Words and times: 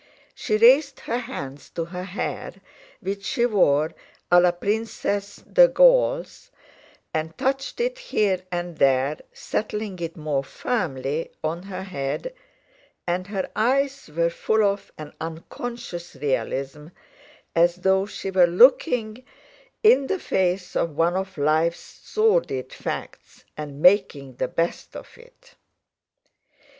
She 0.33 0.57
raised 0.57 1.01
her 1.01 1.19
hands 1.19 1.69
to 1.75 1.85
her 1.85 2.05
hair, 2.05 2.53
which 3.01 3.23
she 3.23 3.45
wore 3.45 3.93
à 4.31 4.41
la 4.41 4.49
Princesse 4.49 5.43
de 5.47 5.67
Galles, 5.67 6.49
and 7.13 7.37
touched 7.37 7.79
it 7.79 7.99
here 7.99 8.41
and 8.51 8.79
there, 8.79 9.19
settling 9.31 9.99
it 9.99 10.17
more 10.17 10.43
firmly 10.43 11.29
on 11.43 11.61
her 11.61 11.83
head, 11.83 12.33
and 13.05 13.27
her 13.27 13.47
eyes 13.55 14.09
were 14.11 14.31
full 14.31 14.63
of 14.63 14.91
an 14.97 15.13
unconscious 15.21 16.15
realism, 16.15 16.87
as 17.55 17.75
though 17.75 18.07
she 18.07 18.31
were 18.31 18.47
looking 18.47 19.23
in 19.83 20.07
the 20.07 20.17
face 20.17 20.73
one 20.73 21.13
of 21.15 21.37
life's 21.37 21.79
sordid 22.01 22.73
facts, 22.73 23.43
and 23.55 23.83
making 23.83 24.37
the 24.37 24.47
best 24.47 24.95
of 24.95 25.15
it. 25.19 25.53